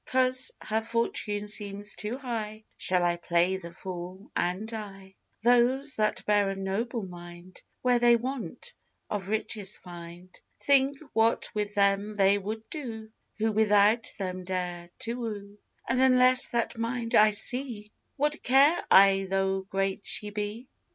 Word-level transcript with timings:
'Cause 0.03 0.51
her 0.61 0.81
fortune 0.81 1.47
seems 1.47 1.93
too 1.93 2.17
high, 2.17 2.63
Shall 2.75 3.03
I 3.03 3.17
play 3.17 3.57
the 3.57 3.71
fool 3.71 4.31
and 4.35 4.67
die? 4.67 5.13
Those 5.43 5.97
that 5.97 6.25
bear 6.25 6.49
a 6.49 6.55
noble 6.55 7.05
mind, 7.05 7.61
Where 7.83 7.99
they 7.99 8.15
want, 8.15 8.73
of 9.11 9.29
riches 9.29 9.77
find. 9.77 10.35
Think 10.59 10.97
what 11.13 11.53
with 11.53 11.75
them 11.75 12.15
they 12.15 12.39
would 12.39 12.67
do 12.71 13.11
Who 13.37 13.51
without 13.51 14.11
them 14.17 14.43
dare 14.43 14.89
to 15.01 15.13
woo: 15.19 15.59
And 15.87 16.01
unless 16.01 16.49
that 16.49 16.79
mind 16.79 17.13
I 17.13 17.29
see, 17.29 17.91
What 18.17 18.41
care 18.41 18.83
I 18.89 19.27
tho' 19.29 19.67
great 19.69 20.01
she 20.07 20.31
be? 20.31 20.67